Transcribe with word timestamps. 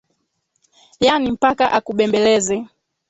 Yaani 1.05 1.31
mpaka 1.35 1.65
akubembeleze 1.77 2.55